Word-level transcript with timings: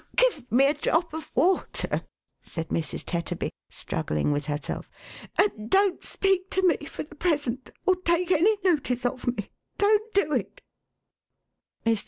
11" 0.17 0.17
Gi've 0.17 0.51
me 0.51 0.65
a 0.65 0.73
drop 0.73 1.13
of 1.13 1.31
water,11 1.35 2.01
said 2.41 2.69
Mrs. 2.69 3.03
Tetterby, 3.05 3.51
struggling 3.69 4.31
with 4.31 4.45
herself, 4.45 4.89
"and 5.37 5.69
don't 5.69 6.03
speak 6.03 6.49
to 6.49 6.65
me 6.67 6.77
for 6.87 7.03
the 7.03 7.13
present, 7.13 7.69
or 7.85 7.95
take 7.97 8.31
any 8.31 8.57
notice 8.63 9.05
of 9.05 9.27
me. 9.27 9.51
Don't 9.77 10.11
do 10.15 10.33
it 10.33 10.59